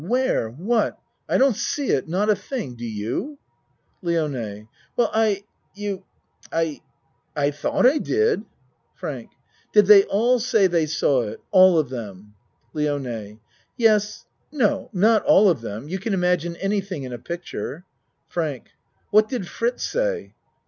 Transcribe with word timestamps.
Where? 0.03 0.49
What? 0.49 0.97
I 1.29 1.37
don't 1.37 1.55
see 1.55 1.89
it. 1.91 2.07
Not 2.07 2.27
a 2.27 2.35
thing. 2.35 2.73
Do 2.75 2.83
you? 2.87 3.37
LIONE 4.01 4.67
Well 4.95 5.11
I 5.13 5.43
you 5.75 6.05
I 6.51 6.81
I 7.35 7.51
tho't 7.51 7.85
I 7.85 7.99
did. 7.99 8.43
FRANK 8.95 9.29
Did 9.73 9.85
they 9.85 10.05
all 10.05 10.39
say 10.39 10.65
they 10.65 10.87
saw 10.87 11.21
it? 11.27 11.39
All 11.51 11.77
of 11.77 11.89
them? 11.89 12.33
LIONE 12.73 13.41
Yes 13.77 14.25
no, 14.51 14.89
not 14.91 15.23
all 15.25 15.49
of 15.51 15.61
them. 15.61 15.87
You 15.87 15.99
can 15.99 16.15
im 16.15 16.21
agine 16.21 16.57
anything 16.59 17.03
in 17.03 17.13
a 17.13 17.19
picture. 17.19 17.85
FRANK 18.27 18.71
What 19.11 19.29
did 19.29 19.47
Fritz 19.47 19.83
say? 19.83 20.33